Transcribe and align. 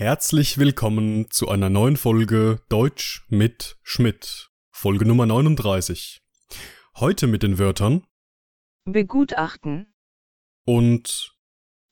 Herzlich 0.00 0.58
willkommen 0.58 1.28
zu 1.28 1.48
einer 1.48 1.70
neuen 1.70 1.96
Folge 1.96 2.60
Deutsch 2.68 3.26
mit 3.30 3.80
Schmidt, 3.82 4.48
Folge 4.70 5.04
Nummer 5.04 5.26
39. 5.26 6.22
Heute 6.98 7.26
mit 7.26 7.42
den 7.42 7.58
Wörtern 7.58 8.06
Begutachten. 8.84 9.92
und 10.64 11.36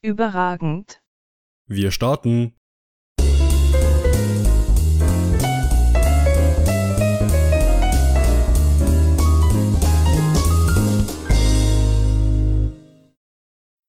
Überragend. 0.03 1.03
wir 1.66 1.90
starten. 1.90 2.54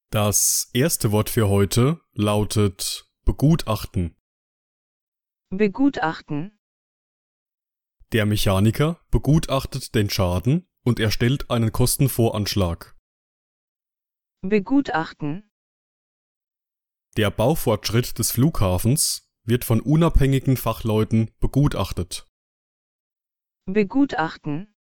Das 0.09 0.71
erste 0.73 1.11
Wort 1.11 1.29
für 1.29 1.49
heute 1.49 2.01
lautet 2.15 3.06
begutachten. 3.27 4.15
Begutachten. 5.49 6.57
Der 8.13 8.25
Mechaniker 8.25 9.01
begutachtet 9.11 9.93
den 9.95 10.09
Schaden 10.09 10.65
und 10.85 11.01
erstellt 11.01 11.51
einen 11.51 11.73
Kostenvoranschlag. 11.73 12.95
Begutachten. 14.43 15.51
Der 17.17 17.29
Baufortschritt 17.29 18.17
des 18.17 18.31
Flughafens 18.31 19.29
wird 19.43 19.65
von 19.65 19.81
unabhängigen 19.81 20.55
Fachleuten 20.55 21.29
begutachtet. 21.41 22.25
Begutachten. 23.65 24.73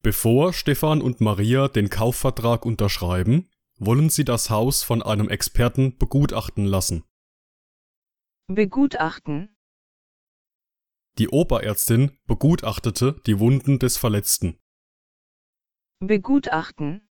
Bevor 0.00 0.52
Stefan 0.52 1.02
und 1.02 1.20
Maria 1.20 1.66
den 1.66 1.90
Kaufvertrag 1.90 2.64
unterschreiben, 2.64 3.50
wollen 3.78 4.10
sie 4.10 4.24
das 4.24 4.50
Haus 4.50 4.82
von 4.82 5.02
einem 5.02 5.28
Experten 5.28 5.96
begutachten 5.96 6.64
lassen. 6.64 7.04
Begutachten. 8.46 9.56
Die 11.18 11.28
Oberärztin 11.28 12.18
begutachtete 12.26 13.20
die 13.26 13.38
Wunden 13.38 13.78
des 13.78 13.96
Verletzten. 13.96 14.58
Begutachten. 16.00 17.08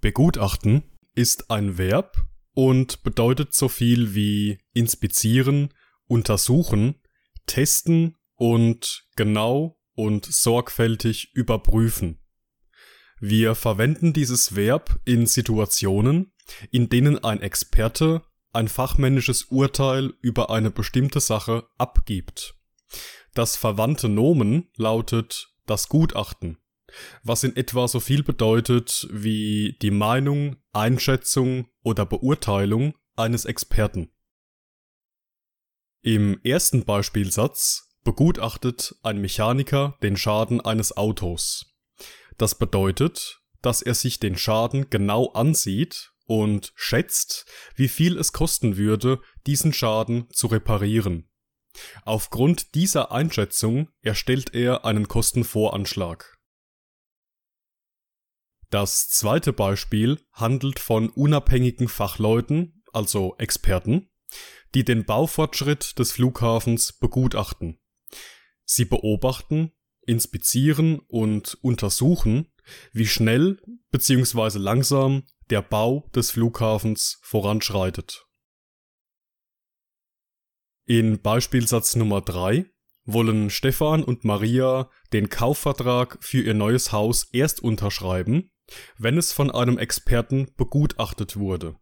Begutachten 0.00 0.82
ist 1.14 1.50
ein 1.50 1.76
Verb 1.76 2.16
und 2.54 3.02
bedeutet 3.02 3.54
so 3.54 3.68
viel 3.68 4.14
wie 4.14 4.58
inspizieren, 4.72 5.74
untersuchen, 6.06 7.00
testen 7.46 8.16
und 8.36 9.06
genau 9.16 9.78
und 9.94 10.24
sorgfältig 10.24 11.34
überprüfen. 11.34 12.21
Wir 13.24 13.54
verwenden 13.54 14.12
dieses 14.12 14.56
Verb 14.56 14.98
in 15.04 15.26
Situationen, 15.26 16.32
in 16.72 16.88
denen 16.88 17.22
ein 17.22 17.40
Experte 17.40 18.22
ein 18.52 18.66
fachmännisches 18.66 19.44
Urteil 19.44 20.12
über 20.22 20.50
eine 20.50 20.72
bestimmte 20.72 21.20
Sache 21.20 21.68
abgibt. 21.78 22.56
Das 23.32 23.56
verwandte 23.56 24.08
Nomen 24.08 24.70
lautet 24.76 25.54
das 25.66 25.88
Gutachten, 25.88 26.58
was 27.22 27.44
in 27.44 27.54
etwa 27.54 27.86
so 27.86 28.00
viel 28.00 28.24
bedeutet 28.24 29.06
wie 29.12 29.78
die 29.80 29.92
Meinung, 29.92 30.56
Einschätzung 30.72 31.68
oder 31.84 32.04
Beurteilung 32.04 32.98
eines 33.14 33.44
Experten. 33.44 34.10
Im 36.02 36.40
ersten 36.42 36.84
Beispielsatz 36.84 37.96
begutachtet 38.02 38.96
ein 39.04 39.20
Mechaniker 39.20 39.96
den 40.02 40.16
Schaden 40.16 40.60
eines 40.60 40.96
Autos. 40.96 41.71
Das 42.38 42.56
bedeutet, 42.56 43.40
dass 43.60 43.82
er 43.82 43.94
sich 43.94 44.18
den 44.20 44.36
Schaden 44.36 44.90
genau 44.90 45.32
ansieht 45.32 46.12
und 46.26 46.72
schätzt, 46.74 47.46
wie 47.74 47.88
viel 47.88 48.18
es 48.18 48.32
kosten 48.32 48.76
würde, 48.76 49.20
diesen 49.46 49.72
Schaden 49.72 50.28
zu 50.30 50.46
reparieren. 50.46 51.28
Aufgrund 52.04 52.74
dieser 52.74 53.12
Einschätzung 53.12 53.88
erstellt 54.02 54.54
er 54.54 54.84
einen 54.84 55.08
Kostenvoranschlag. 55.08 56.38
Das 58.70 59.08
zweite 59.10 59.52
Beispiel 59.52 60.18
handelt 60.32 60.78
von 60.78 61.10
unabhängigen 61.10 61.88
Fachleuten, 61.88 62.82
also 62.92 63.36
Experten, 63.38 64.10
die 64.74 64.84
den 64.84 65.04
Baufortschritt 65.04 65.98
des 65.98 66.12
Flughafens 66.12 66.94
begutachten. 66.94 67.78
Sie 68.64 68.86
beobachten, 68.86 69.72
inspizieren 70.06 71.00
und 71.08 71.58
untersuchen, 71.62 72.48
wie 72.92 73.06
schnell 73.06 73.60
bzw. 73.90 74.58
langsam 74.58 75.24
der 75.50 75.62
Bau 75.62 76.08
des 76.14 76.30
Flughafens 76.30 77.18
voranschreitet. 77.22 78.26
In 80.86 81.20
Beispielsatz 81.20 81.94
Nummer 81.94 82.20
3 82.20 82.66
wollen 83.04 83.50
Stefan 83.50 84.02
und 84.02 84.24
Maria 84.24 84.90
den 85.12 85.28
Kaufvertrag 85.28 86.18
für 86.20 86.42
ihr 86.42 86.54
neues 86.54 86.92
Haus 86.92 87.28
erst 87.32 87.62
unterschreiben, 87.62 88.50
wenn 88.98 89.18
es 89.18 89.32
von 89.32 89.50
einem 89.50 89.78
Experten 89.78 90.52
begutachtet 90.56 91.36
wurde. 91.36 91.76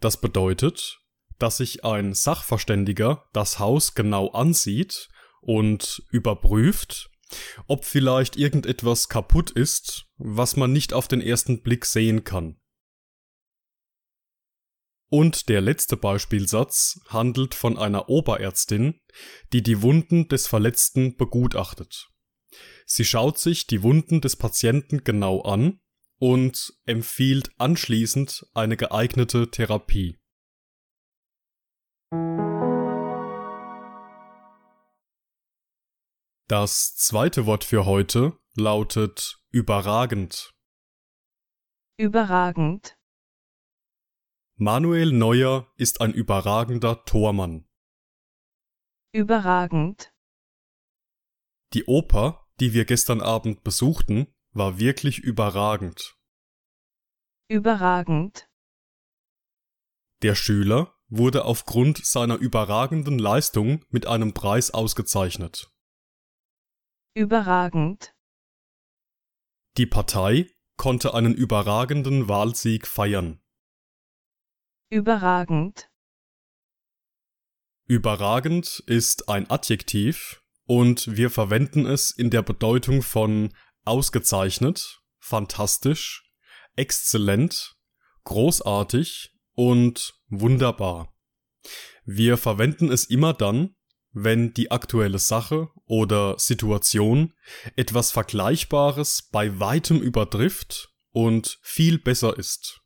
Das 0.00 0.20
bedeutet, 0.20 1.00
dass 1.38 1.56
sich 1.56 1.84
ein 1.84 2.14
Sachverständiger 2.14 3.24
das 3.32 3.58
Haus 3.58 3.94
genau 3.94 4.28
ansieht 4.30 5.08
und 5.40 6.02
überprüft, 6.10 7.10
ob 7.66 7.84
vielleicht 7.84 8.36
irgendetwas 8.36 9.08
kaputt 9.08 9.50
ist, 9.50 10.06
was 10.16 10.56
man 10.56 10.72
nicht 10.72 10.92
auf 10.92 11.08
den 11.08 11.20
ersten 11.20 11.62
Blick 11.62 11.84
sehen 11.84 12.24
kann. 12.24 12.60
Und 15.08 15.48
der 15.48 15.60
letzte 15.60 15.96
Beispielsatz 15.96 17.00
handelt 17.08 17.54
von 17.54 17.76
einer 17.76 18.08
Oberärztin, 18.08 19.00
die 19.52 19.62
die 19.62 19.82
Wunden 19.82 20.28
des 20.28 20.46
Verletzten 20.46 21.16
begutachtet. 21.16 22.10
Sie 22.86 23.04
schaut 23.04 23.38
sich 23.38 23.66
die 23.66 23.82
Wunden 23.82 24.20
des 24.20 24.36
Patienten 24.36 25.02
genau 25.02 25.42
an 25.42 25.80
und 26.18 26.74
empfiehlt 26.86 27.50
anschließend 27.58 28.46
eine 28.54 28.76
geeignete 28.76 29.50
Therapie. 29.50 30.16
Das 36.50 36.96
zweite 36.96 37.46
Wort 37.46 37.62
für 37.62 37.86
heute 37.86 38.36
lautet 38.56 39.40
überragend. 39.52 40.52
Überragend. 41.96 42.98
Manuel 44.56 45.12
Neuer 45.12 45.72
ist 45.76 46.00
ein 46.00 46.12
überragender 46.12 47.04
Tormann. 47.04 47.68
Überragend. 49.12 50.12
Die 51.72 51.84
Oper, 51.84 52.48
die 52.58 52.72
wir 52.72 52.84
gestern 52.84 53.20
Abend 53.20 53.62
besuchten, 53.62 54.26
war 54.50 54.80
wirklich 54.80 55.20
überragend. 55.20 56.18
Überragend. 57.48 58.50
Der 60.22 60.34
Schüler 60.34 60.98
wurde 61.06 61.44
aufgrund 61.44 62.04
seiner 62.04 62.38
überragenden 62.38 63.20
Leistung 63.20 63.84
mit 63.90 64.08
einem 64.08 64.34
Preis 64.34 64.72
ausgezeichnet. 64.72 65.69
Überragend. 67.14 68.14
Die 69.76 69.86
Partei 69.86 70.48
konnte 70.76 71.12
einen 71.12 71.34
überragenden 71.34 72.28
Wahlsieg 72.28 72.86
feiern. 72.86 73.42
Überragend. 74.90 75.90
Überragend 77.86 78.84
ist 78.86 79.28
ein 79.28 79.50
Adjektiv 79.50 80.44
und 80.66 81.16
wir 81.16 81.30
verwenden 81.30 81.84
es 81.84 82.12
in 82.12 82.30
der 82.30 82.42
Bedeutung 82.42 83.02
von 83.02 83.52
ausgezeichnet, 83.84 85.02
fantastisch, 85.18 86.30
exzellent, 86.76 87.74
großartig 88.22 89.34
und 89.54 90.14
wunderbar. 90.28 91.12
Wir 92.04 92.36
verwenden 92.36 92.92
es 92.92 93.04
immer 93.04 93.32
dann, 93.34 93.74
wenn 94.12 94.54
die 94.54 94.70
aktuelle 94.70 95.18
Sache 95.18 95.70
oder 95.90 96.38
Situation 96.38 97.34
etwas 97.74 98.12
Vergleichbares 98.12 99.28
bei 99.32 99.58
weitem 99.58 100.00
übertrifft 100.00 100.94
und 101.10 101.58
viel 101.62 101.98
besser 101.98 102.38
ist. 102.38 102.80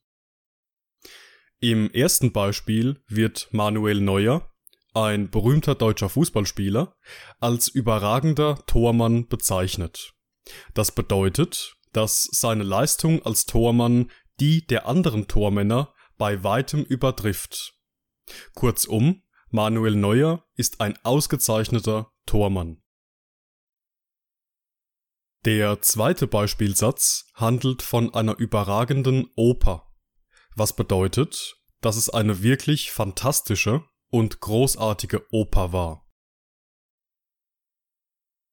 Im 1.60 1.90
ersten 1.90 2.32
Beispiel 2.32 3.02
wird 3.06 3.48
Manuel 3.52 4.00
Neuer, 4.00 4.50
ein 4.94 5.30
berühmter 5.30 5.74
deutscher 5.74 6.08
Fußballspieler, 6.08 6.96
als 7.40 7.68
überragender 7.68 8.64
Tormann 8.66 9.28
bezeichnet. 9.28 10.14
Das 10.72 10.90
bedeutet, 10.92 11.76
dass 11.92 12.24
seine 12.32 12.64
Leistung 12.64 13.22
als 13.22 13.44
Tormann 13.44 14.10
die 14.40 14.66
der 14.66 14.88
anderen 14.88 15.28
Tormänner 15.28 15.94
bei 16.16 16.42
weitem 16.42 16.82
übertrifft. 16.84 17.74
Kurzum, 18.54 19.22
Manuel 19.50 19.94
Neuer 19.94 20.46
ist 20.54 20.80
ein 20.80 20.98
ausgezeichneter 21.04 22.10
Tormann. 22.24 22.80
Der 25.44 25.82
zweite 25.82 26.26
Beispielsatz 26.26 27.26
handelt 27.34 27.82
von 27.82 28.14
einer 28.14 28.38
überragenden 28.38 29.28
Oper, 29.36 29.92
was 30.56 30.74
bedeutet, 30.74 31.56
dass 31.82 31.96
es 31.96 32.08
eine 32.08 32.42
wirklich 32.42 32.90
fantastische 32.90 33.84
und 34.08 34.40
großartige 34.40 35.26
Oper 35.32 35.74
war. 35.74 36.10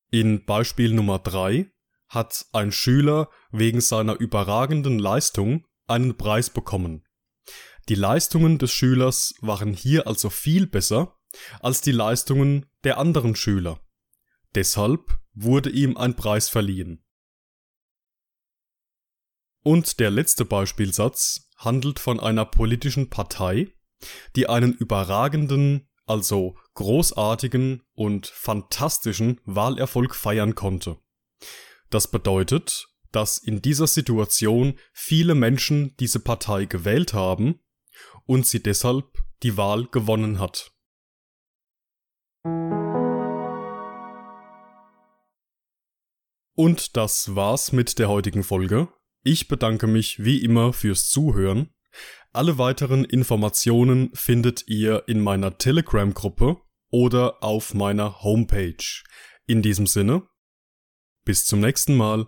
In 0.10 0.44
Beispiel 0.44 0.94
Nummer 0.94 1.20
3 1.20 1.72
hat 2.10 2.46
ein 2.52 2.74
Schüler 2.74 3.30
wegen 3.52 3.80
seiner 3.80 4.20
überragenden 4.20 5.00
Leistung 5.00 5.66
einen 5.88 6.18
Preis 6.18 6.50
bekommen. 6.50 7.08
Die 7.88 7.96
Leistungen 7.96 8.58
des 8.58 8.74
Schülers 8.74 9.34
waren 9.40 9.72
hier 9.72 10.08
also 10.08 10.30
viel 10.30 10.68
besser 10.68 11.18
als 11.62 11.80
die 11.80 11.94
Leistungen 11.94 12.66
der 12.84 12.98
anderen 12.98 13.38
Schüler. 13.38 13.80
Deshalb 14.56 15.21
wurde 15.34 15.70
ihm 15.70 15.98
ein 15.98 16.16
Preis 16.16 16.50
verliehen. 16.50 17.04
Und 19.64 20.00
der 20.00 20.10
letzte 20.10 20.44
Beispielsatz 20.46 21.50
handelt 21.58 22.00
von 22.00 22.20
einer 22.20 22.46
politischen 22.46 23.10
Partei, 23.10 23.72
die 24.36 24.50
einen 24.50 24.74
überragenden, 24.74 25.88
also 26.06 26.58
großartigen 26.74 27.84
und 27.94 28.28
fantastischen 28.28 29.40
Wahlerfolg 29.46 30.16
feiern 30.16 30.56
konnte. 30.56 30.98
Das 31.90 32.10
bedeutet, 32.10 32.88
dass 33.12 33.38
in 33.38 33.62
dieser 33.62 33.88
Situation 33.88 34.80
viele 34.94 35.36
Menschen 35.36 35.96
diese 35.98 36.20
Partei 36.20 36.66
gewählt 36.66 37.14
haben 37.14 37.60
und 38.26 38.48
sie 38.48 38.64
deshalb 38.64 39.06
die 39.44 39.58
Wahl 39.58 39.86
gewonnen 39.88 40.40
hat. 40.40 40.72
Und 46.62 46.96
das 46.96 47.36
war's 47.36 47.72
mit 47.72 47.98
der 47.98 48.08
heutigen 48.08 48.44
Folge. 48.44 48.88
Ich 49.24 49.48
bedanke 49.48 49.88
mich 49.88 50.24
wie 50.24 50.44
immer 50.44 50.74
fürs 50.74 51.10
Zuhören. 51.10 51.74
Alle 52.34 52.60
weiteren 52.60 53.04
Informationen 53.04 54.12
findet 54.14 54.68
ihr 54.68 55.06
in 55.08 55.22
meiner 55.22 55.58
Telegram-Gruppe 55.58 56.58
oder 56.92 57.44
auf 57.44 57.74
meiner 57.74 58.22
Homepage. 58.22 59.02
In 59.48 59.64
diesem 59.64 59.88
Sinne, 59.88 60.22
bis 61.26 61.48
zum 61.48 61.62
nächsten 61.62 61.98
Mal. 61.98 62.28